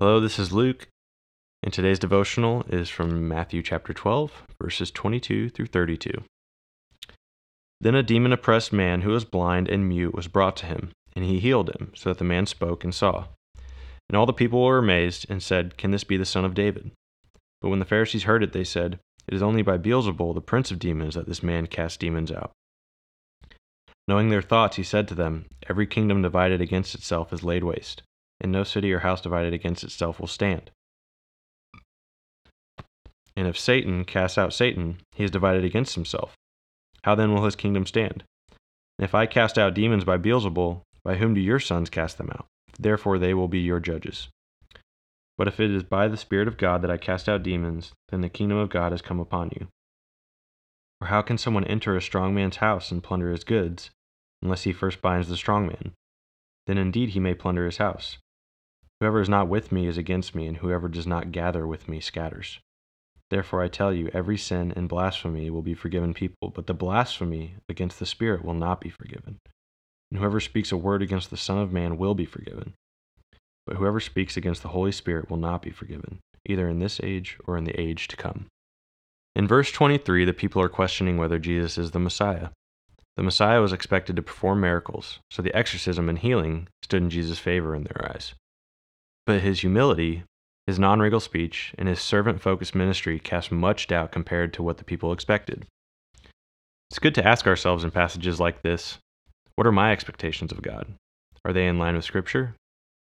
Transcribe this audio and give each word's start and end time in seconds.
Hello, 0.00 0.18
this 0.18 0.38
is 0.38 0.50
Luke, 0.50 0.88
and 1.62 1.74
today's 1.74 1.98
devotional 1.98 2.64
is 2.70 2.88
from 2.88 3.28
Matthew 3.28 3.62
chapter 3.62 3.92
12, 3.92 4.44
verses 4.58 4.90
22 4.90 5.50
through 5.50 5.66
32. 5.66 6.10
Then 7.82 7.94
a 7.94 8.02
demon 8.02 8.32
oppressed 8.32 8.72
man 8.72 9.02
who 9.02 9.10
was 9.10 9.26
blind 9.26 9.68
and 9.68 9.86
mute 9.86 10.14
was 10.14 10.26
brought 10.26 10.56
to 10.56 10.64
him, 10.64 10.92
and 11.14 11.26
he 11.26 11.38
healed 11.38 11.68
him, 11.78 11.92
so 11.94 12.08
that 12.08 12.16
the 12.16 12.24
man 12.24 12.46
spoke 12.46 12.82
and 12.82 12.94
saw. 12.94 13.26
And 14.08 14.16
all 14.16 14.24
the 14.24 14.32
people 14.32 14.64
were 14.64 14.78
amazed 14.78 15.26
and 15.28 15.42
said, 15.42 15.76
Can 15.76 15.90
this 15.90 16.04
be 16.04 16.16
the 16.16 16.24
son 16.24 16.46
of 16.46 16.54
David? 16.54 16.92
But 17.60 17.68
when 17.68 17.78
the 17.78 17.84
Pharisees 17.84 18.22
heard 18.22 18.42
it, 18.42 18.54
they 18.54 18.64
said, 18.64 19.00
It 19.28 19.34
is 19.34 19.42
only 19.42 19.60
by 19.60 19.76
Beelzebul, 19.76 20.32
the 20.32 20.40
prince 20.40 20.70
of 20.70 20.78
demons, 20.78 21.14
that 21.14 21.26
this 21.26 21.42
man 21.42 21.66
casts 21.66 21.98
demons 21.98 22.32
out. 22.32 22.52
Knowing 24.08 24.30
their 24.30 24.40
thoughts, 24.40 24.76
he 24.76 24.82
said 24.82 25.06
to 25.08 25.14
them, 25.14 25.44
Every 25.68 25.86
kingdom 25.86 26.22
divided 26.22 26.62
against 26.62 26.94
itself 26.94 27.34
is 27.34 27.44
laid 27.44 27.64
waste 27.64 28.00
and 28.40 28.50
no 28.50 28.64
city 28.64 28.92
or 28.92 29.00
house 29.00 29.20
divided 29.20 29.52
against 29.52 29.84
itself 29.84 30.18
will 30.18 30.26
stand. 30.26 30.70
And 33.36 33.46
if 33.46 33.58
Satan 33.58 34.04
casts 34.04 34.38
out 34.38 34.52
Satan, 34.52 34.98
he 35.14 35.24
is 35.24 35.30
divided 35.30 35.64
against 35.64 35.94
himself. 35.94 36.34
How 37.02 37.14
then 37.14 37.32
will 37.32 37.44
his 37.44 37.56
kingdom 37.56 37.86
stand? 37.86 38.24
And 38.98 39.04
if 39.04 39.14
I 39.14 39.26
cast 39.26 39.58
out 39.58 39.74
demons 39.74 40.04
by 40.04 40.18
Beelzebul, 40.18 40.82
by 41.02 41.16
whom 41.16 41.34
do 41.34 41.40
your 41.40 41.60
sons 41.60 41.88
cast 41.88 42.18
them 42.18 42.30
out? 42.30 42.46
Therefore 42.78 43.18
they 43.18 43.32
will 43.32 43.48
be 43.48 43.60
your 43.60 43.80
judges. 43.80 44.28
But 45.38 45.48
if 45.48 45.58
it 45.58 45.70
is 45.70 45.82
by 45.82 46.08
the 46.08 46.18
Spirit 46.18 46.48
of 46.48 46.58
God 46.58 46.82
that 46.82 46.90
I 46.90 46.98
cast 46.98 47.28
out 47.28 47.42
demons, 47.42 47.92
then 48.10 48.20
the 48.20 48.28
kingdom 48.28 48.58
of 48.58 48.68
God 48.68 48.92
has 48.92 49.00
come 49.00 49.20
upon 49.20 49.50
you. 49.58 49.68
For 51.00 51.06
how 51.06 51.22
can 51.22 51.38
someone 51.38 51.64
enter 51.64 51.96
a 51.96 52.02
strong 52.02 52.34
man's 52.34 52.56
house 52.56 52.90
and 52.90 53.02
plunder 53.02 53.30
his 53.30 53.44
goods, 53.44 53.88
unless 54.42 54.64
he 54.64 54.72
first 54.74 55.00
binds 55.00 55.28
the 55.28 55.36
strong 55.38 55.66
man? 55.66 55.92
Then 56.66 56.76
indeed 56.76 57.10
he 57.10 57.20
may 57.20 57.32
plunder 57.32 57.64
his 57.64 57.78
house. 57.78 58.18
Whoever 59.00 59.20
is 59.20 59.28
not 59.28 59.48
with 59.48 59.72
me 59.72 59.86
is 59.86 59.96
against 59.96 60.34
me, 60.34 60.46
and 60.46 60.58
whoever 60.58 60.86
does 60.88 61.06
not 61.06 61.32
gather 61.32 61.66
with 61.66 61.88
me 61.88 62.00
scatters. 62.00 62.60
Therefore 63.30 63.62
I 63.62 63.68
tell 63.68 63.94
you, 63.94 64.10
every 64.12 64.36
sin 64.36 64.72
and 64.76 64.88
blasphemy 64.88 65.48
will 65.50 65.62
be 65.62 65.74
forgiven 65.74 66.12
people, 66.12 66.50
but 66.50 66.66
the 66.66 66.74
blasphemy 66.74 67.54
against 67.68 67.98
the 67.98 68.06
Spirit 68.06 68.44
will 68.44 68.54
not 68.54 68.80
be 68.80 68.90
forgiven. 68.90 69.38
And 70.10 70.18
whoever 70.18 70.40
speaks 70.40 70.72
a 70.72 70.76
word 70.76 71.00
against 71.00 71.30
the 71.30 71.36
Son 71.36 71.58
of 71.58 71.72
Man 71.72 71.96
will 71.96 72.14
be 72.14 72.26
forgiven. 72.26 72.74
But 73.66 73.76
whoever 73.76 74.00
speaks 74.00 74.36
against 74.36 74.62
the 74.62 74.68
Holy 74.68 74.92
Spirit 74.92 75.30
will 75.30 75.36
not 75.36 75.62
be 75.62 75.70
forgiven, 75.70 76.18
either 76.44 76.68
in 76.68 76.80
this 76.80 77.00
age 77.02 77.38
or 77.46 77.56
in 77.56 77.64
the 77.64 77.80
age 77.80 78.08
to 78.08 78.16
come. 78.16 78.46
In 79.36 79.46
verse 79.46 79.70
23, 79.70 80.24
the 80.24 80.32
people 80.32 80.60
are 80.60 80.68
questioning 80.68 81.16
whether 81.16 81.38
Jesus 81.38 81.78
is 81.78 81.92
the 81.92 82.00
Messiah. 82.00 82.48
The 83.16 83.22
Messiah 83.22 83.60
was 83.60 83.72
expected 83.72 84.16
to 84.16 84.22
perform 84.22 84.60
miracles, 84.60 85.20
so 85.30 85.40
the 85.40 85.54
exorcism 85.54 86.08
and 86.08 86.18
healing 86.18 86.68
stood 86.82 87.02
in 87.02 87.10
Jesus' 87.10 87.38
favor 87.38 87.74
in 87.74 87.84
their 87.84 88.10
eyes. 88.10 88.34
But 89.30 89.42
his 89.42 89.60
humility, 89.60 90.24
his 90.66 90.80
non 90.80 90.98
regal 90.98 91.20
speech, 91.20 91.72
and 91.78 91.86
his 91.86 92.00
servant 92.00 92.40
focused 92.40 92.74
ministry 92.74 93.20
cast 93.20 93.52
much 93.52 93.86
doubt 93.86 94.10
compared 94.10 94.52
to 94.54 94.62
what 94.64 94.78
the 94.78 94.82
people 94.82 95.12
expected. 95.12 95.66
It's 96.90 96.98
good 96.98 97.14
to 97.14 97.24
ask 97.24 97.46
ourselves 97.46 97.84
in 97.84 97.92
passages 97.92 98.40
like 98.40 98.62
this 98.62 98.98
what 99.54 99.68
are 99.68 99.72
my 99.72 99.92
expectations 99.92 100.50
of 100.50 100.62
God? 100.62 100.94
Are 101.44 101.52
they 101.52 101.68
in 101.68 101.78
line 101.78 101.94
with 101.94 102.04
Scripture? 102.04 102.56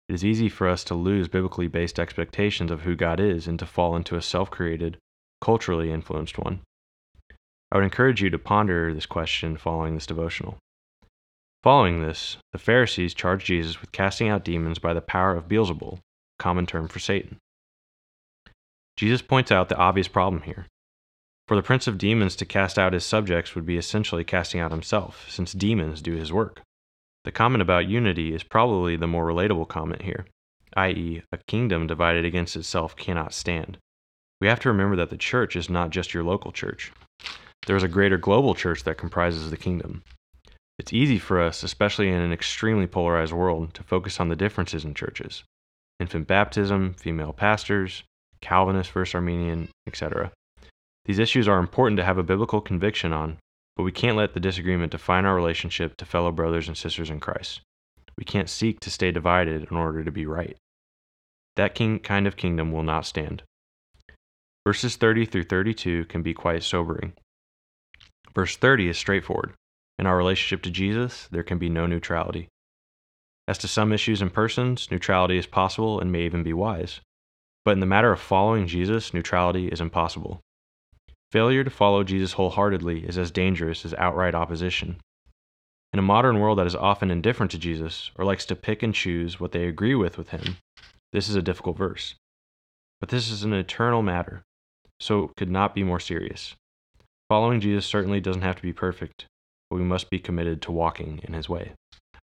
It 0.09 0.15
is 0.15 0.25
easy 0.25 0.49
for 0.49 0.67
us 0.67 0.83
to 0.83 0.95
lose 0.95 1.29
biblically 1.29 1.69
based 1.69 1.97
expectations 1.97 2.71
of 2.71 2.81
who 2.81 2.97
God 2.97 3.21
is 3.21 3.47
and 3.47 3.57
to 3.59 3.65
fall 3.65 3.95
into 3.95 4.17
a 4.17 4.21
self 4.21 4.51
created, 4.51 4.97
culturally 5.39 5.93
influenced 5.93 6.37
one. 6.37 6.59
I 7.71 7.77
would 7.77 7.85
encourage 7.85 8.21
you 8.21 8.29
to 8.31 8.37
ponder 8.37 8.93
this 8.93 9.05
question 9.05 9.55
following 9.55 9.95
this 9.95 10.07
devotional. 10.07 10.57
Following 11.63 12.01
this, 12.01 12.37
the 12.53 12.57
Pharisees 12.57 13.13
charged 13.13 13.45
Jesus 13.45 13.81
with 13.81 13.91
casting 13.91 14.27
out 14.27 14.43
demons 14.43 14.79
by 14.79 14.93
the 14.93 15.01
power 15.01 15.35
of 15.35 15.47
Beelzebul, 15.47 15.99
a 15.99 15.99
common 16.39 16.65
term 16.65 16.87
for 16.87 16.97
Satan. 16.97 17.37
Jesus 18.97 19.21
points 19.21 19.51
out 19.51 19.69
the 19.69 19.77
obvious 19.77 20.07
problem 20.07 20.41
here. 20.41 20.65
For 21.47 21.55
the 21.55 21.61
prince 21.61 21.85
of 21.85 21.99
demons 21.99 22.35
to 22.37 22.45
cast 22.45 22.79
out 22.79 22.93
his 22.93 23.05
subjects 23.05 23.53
would 23.53 23.65
be 23.65 23.77
essentially 23.77 24.23
casting 24.23 24.59
out 24.59 24.71
himself, 24.71 25.29
since 25.29 25.53
demons 25.53 26.01
do 26.01 26.13
his 26.13 26.33
work. 26.33 26.61
The 27.25 27.31
comment 27.31 27.61
about 27.61 27.87
unity 27.87 28.33
is 28.33 28.41
probably 28.41 28.95
the 28.95 29.05
more 29.05 29.27
relatable 29.27 29.67
comment 29.67 30.01
here, 30.01 30.25
i.e., 30.75 31.21
a 31.31 31.37
kingdom 31.47 31.85
divided 31.85 32.25
against 32.25 32.55
itself 32.55 32.95
cannot 32.95 33.33
stand. 33.33 33.77
We 34.39 34.47
have 34.47 34.59
to 34.61 34.69
remember 34.69 34.95
that 34.95 35.11
the 35.11 35.17
church 35.17 35.55
is 35.55 35.69
not 35.69 35.91
just 35.91 36.11
your 36.11 36.23
local 36.23 36.51
church. 36.51 36.91
There 37.67 37.75
is 37.75 37.83
a 37.83 37.87
greater 37.87 38.17
global 38.17 38.55
church 38.55 38.83
that 38.85 38.97
comprises 38.97 39.51
the 39.51 39.57
kingdom. 39.57 40.01
It's 40.79 40.93
easy 40.93 41.19
for 41.19 41.41
us, 41.41 41.63
especially 41.63 42.09
in 42.09 42.21
an 42.21 42.33
extremely 42.33 42.87
polarized 42.87 43.33
world, 43.33 43.73
to 43.75 43.83
focus 43.83 44.19
on 44.19 44.29
the 44.29 44.35
differences 44.35 44.85
in 44.85 44.93
churches 44.93 45.43
infant 45.99 46.27
baptism, 46.27 46.95
female 46.95 47.31
pastors, 47.31 48.03
Calvinist 48.41 48.91
versus 48.91 49.13
Arminian, 49.13 49.69
etc. 49.85 50.31
These 51.05 51.19
issues 51.19 51.47
are 51.47 51.59
important 51.59 51.97
to 51.97 52.03
have 52.03 52.17
a 52.17 52.23
biblical 52.23 52.59
conviction 52.59 53.13
on, 53.13 53.37
but 53.75 53.83
we 53.83 53.91
can't 53.91 54.17
let 54.17 54.33
the 54.33 54.39
disagreement 54.39 54.91
define 54.91 55.25
our 55.25 55.35
relationship 55.35 55.95
to 55.97 56.05
fellow 56.05 56.31
brothers 56.31 56.67
and 56.67 56.75
sisters 56.75 57.09
in 57.09 57.19
Christ. 57.19 57.61
We 58.17 58.25
can't 58.25 58.49
seek 58.49 58.79
to 58.81 58.91
stay 58.91 59.11
divided 59.11 59.67
in 59.69 59.77
order 59.77 60.03
to 60.03 60.11
be 60.11 60.25
right. 60.25 60.57
That 61.55 61.75
king 61.75 61.99
kind 61.99 62.27
of 62.27 62.35
kingdom 62.35 62.71
will 62.71 62.83
not 62.83 63.05
stand. 63.05 63.43
Verses 64.65 64.95
30 64.95 65.25
through 65.25 65.45
32 65.45 66.05
can 66.05 66.21
be 66.21 66.33
quite 66.33 66.63
sobering. 66.63 67.13
Verse 68.33 68.55
30 68.57 68.89
is 68.89 68.97
straightforward. 68.97 69.53
In 70.01 70.07
our 70.07 70.17
relationship 70.17 70.63
to 70.63 70.71
Jesus, 70.71 71.27
there 71.29 71.43
can 71.43 71.59
be 71.59 71.69
no 71.69 71.85
neutrality. 71.85 72.49
As 73.47 73.59
to 73.59 73.67
some 73.67 73.93
issues 73.93 74.19
and 74.19 74.33
persons, 74.33 74.89
neutrality 74.89 75.37
is 75.37 75.45
possible 75.45 75.99
and 75.99 76.11
may 76.11 76.23
even 76.23 76.41
be 76.41 76.53
wise. 76.53 77.01
But 77.65 77.73
in 77.73 77.81
the 77.81 77.85
matter 77.85 78.11
of 78.11 78.19
following 78.19 78.65
Jesus, 78.65 79.13
neutrality 79.13 79.67
is 79.67 79.79
impossible. 79.79 80.41
Failure 81.31 81.63
to 81.63 81.69
follow 81.69 82.03
Jesus 82.03 82.33
wholeheartedly 82.33 83.05
is 83.05 83.15
as 83.15 83.29
dangerous 83.29 83.85
as 83.85 83.93
outright 83.93 84.33
opposition. 84.33 84.99
In 85.93 85.99
a 85.99 86.01
modern 86.01 86.39
world 86.39 86.57
that 86.57 86.65
is 86.65 86.75
often 86.75 87.11
indifferent 87.11 87.51
to 87.51 87.59
Jesus 87.59 88.09
or 88.15 88.25
likes 88.25 88.45
to 88.47 88.55
pick 88.55 88.81
and 88.81 88.95
choose 88.95 89.39
what 89.39 89.51
they 89.51 89.67
agree 89.67 89.93
with 89.93 90.17
with 90.17 90.29
him, 90.29 90.57
this 91.13 91.29
is 91.29 91.35
a 91.35 91.43
difficult 91.43 91.77
verse. 91.77 92.15
But 92.99 93.09
this 93.09 93.29
is 93.29 93.43
an 93.43 93.53
eternal 93.53 94.01
matter, 94.01 94.41
so 94.99 95.25
it 95.25 95.35
could 95.37 95.51
not 95.51 95.75
be 95.75 95.83
more 95.83 95.99
serious. 95.99 96.55
Following 97.29 97.61
Jesus 97.61 97.85
certainly 97.85 98.19
doesn't 98.19 98.41
have 98.41 98.55
to 98.55 98.63
be 98.63 98.73
perfect, 98.73 99.27
but 99.71 99.77
we 99.77 99.83
must 99.83 100.09
be 100.09 100.19
committed 100.19 100.61
to 100.61 100.71
walking 100.71 101.21
in 101.23 101.33
his 101.33 101.47
way. 101.47 101.71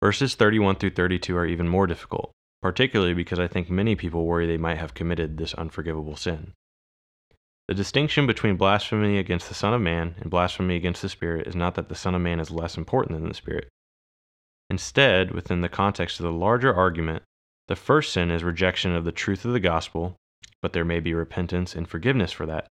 Verses 0.02 0.34
31 0.34 0.76
through 0.76 0.90
32 0.90 1.36
are 1.36 1.44
even 1.44 1.68
more 1.68 1.86
difficult, 1.86 2.32
particularly 2.62 3.12
because 3.12 3.38
I 3.38 3.48
think 3.48 3.68
many 3.68 3.94
people 3.94 4.24
worry 4.24 4.46
they 4.46 4.56
might 4.56 4.78
have 4.78 4.94
committed 4.94 5.36
this 5.36 5.52
unforgivable 5.52 6.16
sin. 6.16 6.52
The 7.68 7.74
distinction 7.74 8.26
between 8.26 8.56
blasphemy 8.56 9.18
against 9.18 9.48
the 9.48 9.54
Son 9.54 9.74
of 9.74 9.82
Man 9.82 10.14
and 10.20 10.30
blasphemy 10.30 10.74
against 10.76 11.02
the 11.02 11.08
Spirit 11.10 11.46
is 11.46 11.54
not 11.54 11.74
that 11.74 11.90
the 11.90 11.94
Son 11.94 12.14
of 12.14 12.22
Man 12.22 12.40
is 12.40 12.50
less 12.50 12.78
important 12.78 13.18
than 13.18 13.28
the 13.28 13.34
Spirit. 13.34 13.68
Instead, 14.70 15.32
within 15.32 15.60
the 15.60 15.68
context 15.68 16.18
of 16.20 16.24
the 16.24 16.32
larger 16.32 16.74
argument, 16.74 17.22
the 17.68 17.76
first 17.76 18.14
sin 18.14 18.30
is 18.30 18.42
rejection 18.42 18.94
of 18.94 19.04
the 19.04 19.12
truth 19.12 19.44
of 19.44 19.52
the 19.52 19.60
gospel, 19.60 20.16
but 20.62 20.72
there 20.72 20.84
may 20.84 20.98
be 20.98 21.12
repentance 21.12 21.74
and 21.74 21.86
forgiveness 21.86 22.32
for 22.32 22.46
that 22.46 22.68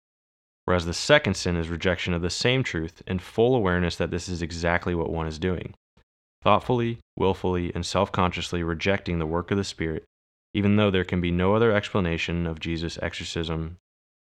whereas 0.64 0.86
the 0.86 0.94
second 0.94 1.34
sin 1.34 1.56
is 1.56 1.68
rejection 1.68 2.14
of 2.14 2.22
the 2.22 2.30
same 2.30 2.62
truth 2.62 3.02
and 3.06 3.20
full 3.20 3.54
awareness 3.54 3.96
that 3.96 4.10
this 4.10 4.28
is 4.28 4.42
exactly 4.42 4.94
what 4.94 5.10
one 5.10 5.26
is 5.26 5.38
doing. 5.38 5.74
Thoughtfully, 6.42 6.98
willfully, 7.16 7.72
and 7.74 7.84
self 7.84 8.10
consciously 8.12 8.62
rejecting 8.62 9.18
the 9.18 9.26
work 9.26 9.50
of 9.50 9.56
the 9.56 9.64
Spirit, 9.64 10.04
even 10.54 10.76
though 10.76 10.90
there 10.90 11.04
can 11.04 11.20
be 11.20 11.30
no 11.30 11.54
other 11.54 11.72
explanation 11.72 12.46
of 12.46 12.60
Jesus' 12.60 12.98
exorcism, 13.02 13.76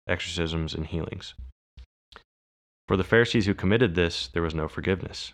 exorcisms 0.06 0.74
and 0.74 0.86
healings. 0.86 1.34
For 2.88 2.96
the 2.96 3.04
Pharisees 3.04 3.46
who 3.46 3.54
committed 3.54 3.94
this, 3.94 4.28
there 4.28 4.42
was 4.42 4.54
no 4.54 4.68
forgiveness. 4.68 5.32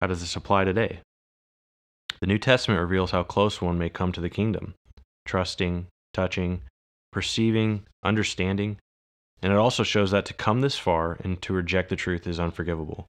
How 0.00 0.06
does 0.06 0.20
this 0.20 0.36
apply 0.36 0.64
today? 0.64 1.00
The 2.20 2.26
New 2.26 2.38
Testament 2.38 2.80
reveals 2.80 3.10
how 3.10 3.22
close 3.22 3.60
one 3.60 3.78
may 3.78 3.88
come 3.88 4.12
to 4.12 4.20
the 4.20 4.30
kingdom 4.30 4.74
trusting, 5.26 5.86
touching, 6.12 6.62
perceiving, 7.12 7.86
understanding, 8.02 8.78
and 9.42 9.52
it 9.52 9.58
also 9.58 9.82
shows 9.82 10.10
that 10.10 10.26
to 10.26 10.34
come 10.34 10.60
this 10.60 10.78
far 10.78 11.16
and 11.24 11.40
to 11.42 11.52
reject 11.52 11.88
the 11.88 11.96
truth 11.96 12.26
is 12.26 12.40
unforgivable. 12.40 13.06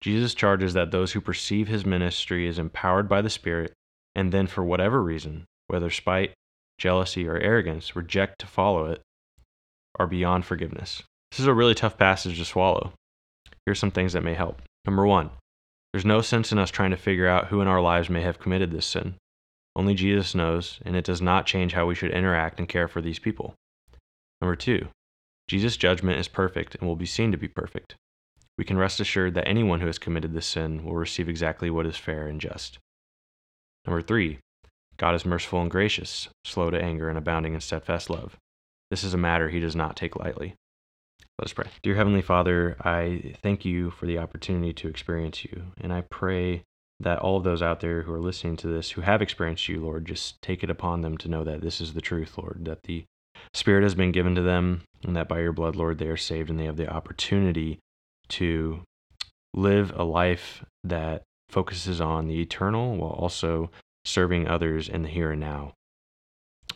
Jesus 0.00 0.34
charges 0.34 0.74
that 0.74 0.90
those 0.90 1.12
who 1.12 1.20
perceive 1.20 1.68
his 1.68 1.86
ministry 1.86 2.46
is 2.46 2.58
empowered 2.58 3.08
by 3.08 3.22
the 3.22 3.30
Spirit 3.30 3.72
and 4.14 4.32
then, 4.32 4.46
for 4.46 4.62
whatever 4.62 5.02
reason, 5.02 5.44
whether 5.68 5.88
spite, 5.88 6.32
jealousy, 6.78 7.26
or 7.26 7.38
arrogance, 7.38 7.96
reject 7.96 8.38
to 8.40 8.46
follow 8.46 8.86
it, 8.86 9.00
are 9.98 10.06
beyond 10.06 10.44
forgiveness. 10.44 11.02
This 11.30 11.40
is 11.40 11.46
a 11.46 11.54
really 11.54 11.74
tough 11.74 11.96
passage 11.96 12.38
to 12.38 12.44
swallow. 12.44 12.92
Here's 13.64 13.78
some 13.78 13.90
things 13.90 14.12
that 14.12 14.24
may 14.24 14.34
help. 14.34 14.60
Number 14.84 15.06
one, 15.06 15.30
there's 15.92 16.04
no 16.04 16.20
sense 16.20 16.52
in 16.52 16.58
us 16.58 16.70
trying 16.70 16.90
to 16.90 16.96
figure 16.96 17.28
out 17.28 17.46
who 17.46 17.60
in 17.60 17.68
our 17.68 17.80
lives 17.80 18.10
may 18.10 18.22
have 18.22 18.38
committed 18.38 18.70
this 18.70 18.86
sin. 18.86 19.14
Only 19.76 19.94
Jesus 19.94 20.34
knows, 20.34 20.80
and 20.84 20.96
it 20.96 21.04
does 21.04 21.22
not 21.22 21.46
change 21.46 21.72
how 21.72 21.86
we 21.86 21.94
should 21.94 22.10
interact 22.10 22.58
and 22.58 22.68
care 22.68 22.88
for 22.88 23.00
these 23.00 23.18
people. 23.18 23.54
Number 24.40 24.56
two, 24.56 24.88
Jesus' 25.48 25.76
judgment 25.76 26.18
is 26.18 26.28
perfect 26.28 26.74
and 26.76 26.88
will 26.88 26.96
be 26.96 27.06
seen 27.06 27.32
to 27.32 27.38
be 27.38 27.48
perfect. 27.48 27.96
We 28.58 28.64
can 28.64 28.78
rest 28.78 29.00
assured 29.00 29.34
that 29.34 29.48
anyone 29.48 29.80
who 29.80 29.86
has 29.86 29.98
committed 29.98 30.32
this 30.32 30.46
sin 30.46 30.84
will 30.84 30.94
receive 30.94 31.28
exactly 31.28 31.70
what 31.70 31.86
is 31.86 31.96
fair 31.96 32.26
and 32.26 32.40
just. 32.40 32.78
Number 33.86 34.02
three, 34.02 34.38
God 34.96 35.14
is 35.14 35.24
merciful 35.24 35.60
and 35.60 35.70
gracious, 35.70 36.28
slow 36.44 36.70
to 36.70 36.80
anger, 36.80 37.08
and 37.08 37.18
abounding 37.18 37.54
in 37.54 37.60
steadfast 37.60 38.10
love. 38.10 38.36
This 38.90 39.02
is 39.02 39.14
a 39.14 39.18
matter 39.18 39.48
he 39.48 39.60
does 39.60 39.74
not 39.74 39.96
take 39.96 40.16
lightly. 40.16 40.54
Let 41.38 41.46
us 41.46 41.52
pray. 41.54 41.68
Dear 41.82 41.96
Heavenly 41.96 42.22
Father, 42.22 42.76
I 42.80 43.34
thank 43.42 43.64
you 43.64 43.90
for 43.90 44.06
the 44.06 44.18
opportunity 44.18 44.72
to 44.74 44.88
experience 44.88 45.44
you, 45.44 45.72
and 45.80 45.92
I 45.92 46.02
pray 46.02 46.62
that 47.00 47.18
all 47.18 47.36
of 47.36 47.42
those 47.42 47.62
out 47.62 47.80
there 47.80 48.02
who 48.02 48.12
are 48.12 48.20
listening 48.20 48.56
to 48.58 48.68
this 48.68 48.90
who 48.90 49.00
have 49.00 49.22
experienced 49.22 49.68
you, 49.68 49.80
Lord, 49.80 50.04
just 50.04 50.40
take 50.40 50.62
it 50.62 50.70
upon 50.70 51.00
them 51.00 51.16
to 51.18 51.28
know 51.28 51.42
that 51.42 51.62
this 51.62 51.80
is 51.80 51.94
the 51.94 52.00
truth, 52.00 52.38
Lord, 52.38 52.64
that 52.66 52.84
the 52.84 53.04
Spirit 53.54 53.82
has 53.82 53.94
been 53.94 54.12
given 54.12 54.34
to 54.34 54.42
them, 54.42 54.82
and 55.04 55.16
that 55.16 55.28
by 55.28 55.40
your 55.40 55.52
blood, 55.52 55.76
Lord, 55.76 55.98
they 55.98 56.08
are 56.08 56.16
saved 56.16 56.50
and 56.50 56.58
they 56.58 56.64
have 56.64 56.76
the 56.76 56.88
opportunity 56.88 57.78
to 58.30 58.82
live 59.54 59.92
a 59.94 60.04
life 60.04 60.64
that 60.84 61.22
focuses 61.48 62.00
on 62.00 62.26
the 62.26 62.40
eternal 62.40 62.96
while 62.96 63.10
also 63.10 63.70
serving 64.04 64.48
others 64.48 64.88
in 64.88 65.02
the 65.02 65.08
here 65.08 65.32
and 65.32 65.40
now. 65.40 65.74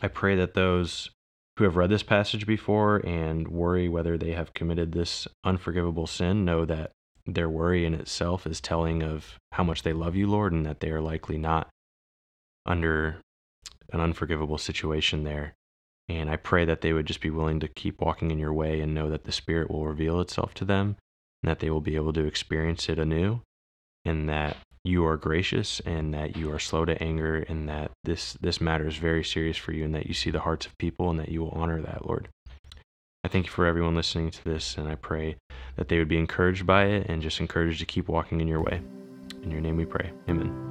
I 0.01 0.07
pray 0.07 0.35
that 0.35 0.53
those 0.53 1.09
who 1.57 1.63
have 1.63 1.75
read 1.75 1.89
this 1.89 2.03
passage 2.03 2.45
before 2.45 2.97
and 2.97 3.47
worry 3.47 3.89
whether 3.89 4.17
they 4.17 4.33
have 4.33 4.53
committed 4.53 4.91
this 4.91 5.27
unforgivable 5.43 6.05
sin 6.05 6.45
know 6.45 6.65
that 6.65 6.91
their 7.25 7.49
worry 7.49 7.83
in 7.83 7.93
itself 7.93 8.45
is 8.45 8.61
telling 8.61 9.01
of 9.01 9.37
how 9.53 9.63
much 9.63 9.81
they 9.81 9.93
love 9.93 10.15
you, 10.15 10.27
Lord, 10.27 10.53
and 10.53 10.65
that 10.65 10.79
they 10.79 10.91
are 10.91 11.01
likely 11.01 11.37
not 11.37 11.67
under 12.65 13.17
an 13.91 13.99
unforgivable 13.99 14.57
situation 14.57 15.23
there. 15.23 15.55
And 16.09 16.29
I 16.29 16.37
pray 16.37 16.63
that 16.65 16.81
they 16.81 16.93
would 16.93 17.05
just 17.05 17.21
be 17.21 17.29
willing 17.29 17.59
to 17.59 17.67
keep 17.67 17.99
walking 17.99 18.31
in 18.31 18.39
your 18.39 18.53
way 18.53 18.79
and 18.79 18.93
know 18.93 19.09
that 19.09 19.25
the 19.25 19.31
Spirit 19.31 19.69
will 19.69 19.85
reveal 19.85 20.21
itself 20.21 20.53
to 20.55 20.65
them 20.65 20.95
and 21.43 21.49
that 21.49 21.59
they 21.59 21.69
will 21.69 21.81
be 21.81 21.95
able 21.95 22.13
to 22.13 22.25
experience 22.25 22.87
it 22.87 22.99
anew 22.99 23.41
and 24.05 24.29
that 24.29 24.57
you 24.83 25.05
are 25.05 25.17
gracious 25.17 25.81
and 25.81 26.13
that 26.13 26.37
you 26.37 26.51
are 26.51 26.59
slow 26.59 26.85
to 26.85 27.01
anger 27.03 27.37
and 27.49 27.67
that 27.67 27.91
this 28.05 28.33
this 28.39 28.61
matter 28.61 28.87
is 28.87 28.95
very 28.95 29.23
serious 29.23 29.57
for 29.57 29.73
you 29.73 29.83
and 29.83 29.93
that 29.93 30.07
you 30.07 30.13
see 30.13 30.31
the 30.31 30.39
hearts 30.39 30.65
of 30.65 30.77
people 30.77 31.09
and 31.09 31.19
that 31.19 31.29
you 31.29 31.41
will 31.41 31.51
honor 31.51 31.81
that 31.81 32.05
lord. 32.05 32.29
I 33.23 33.27
thank 33.27 33.47
you 33.47 33.51
for 33.51 33.65
everyone 33.65 33.95
listening 33.95 34.31
to 34.31 34.43
this 34.45 34.77
and 34.77 34.87
i 34.87 34.95
pray 34.95 35.35
that 35.75 35.89
they 35.89 35.97
would 35.97 36.07
be 36.07 36.17
encouraged 36.17 36.65
by 36.65 36.85
it 36.85 37.07
and 37.09 37.21
just 37.21 37.41
encouraged 37.41 37.79
to 37.79 37.85
keep 37.85 38.07
walking 38.07 38.39
in 38.39 38.47
your 38.47 38.61
way. 38.61 38.81
In 39.43 39.51
your 39.51 39.61
name 39.61 39.75
we 39.75 39.85
pray. 39.85 40.11
Amen 40.29 40.67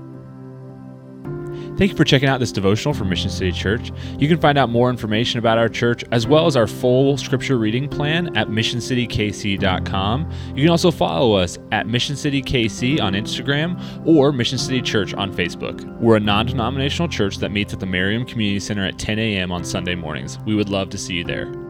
Thank 1.76 1.90
you 1.90 1.96
for 1.96 2.04
checking 2.04 2.28
out 2.28 2.40
this 2.40 2.52
devotional 2.52 2.94
from 2.94 3.10
Mission 3.10 3.28
City 3.28 3.52
Church. 3.52 3.92
You 4.18 4.28
can 4.28 4.38
find 4.38 4.56
out 4.56 4.70
more 4.70 4.88
information 4.88 5.38
about 5.38 5.58
our 5.58 5.68
church 5.68 6.04
as 6.10 6.26
well 6.26 6.46
as 6.46 6.56
our 6.56 6.66
full 6.66 7.18
scripture 7.18 7.58
reading 7.58 7.86
plan 7.86 8.34
at 8.34 8.48
missioncitykc.com. 8.48 10.32
You 10.54 10.62
can 10.62 10.70
also 10.70 10.90
follow 10.90 11.34
us 11.34 11.58
at 11.72 11.86
Mission 11.86 12.16
City 12.16 12.40
KC 12.40 13.00
on 13.00 13.12
Instagram 13.12 14.06
or 14.06 14.32
Mission 14.32 14.56
City 14.56 14.80
Church 14.80 15.12
on 15.14 15.30
Facebook. 15.34 15.84
We're 16.00 16.16
a 16.16 16.20
non 16.20 16.46
denominational 16.46 17.08
church 17.08 17.36
that 17.38 17.50
meets 17.50 17.74
at 17.74 17.80
the 17.80 17.86
Merriam 17.86 18.24
Community 18.24 18.60
Center 18.60 18.86
at 18.86 18.98
10 18.98 19.18
a.m. 19.18 19.52
on 19.52 19.62
Sunday 19.62 19.94
mornings. 19.94 20.38
We 20.46 20.54
would 20.54 20.70
love 20.70 20.88
to 20.90 20.98
see 20.98 21.14
you 21.14 21.24
there. 21.24 21.65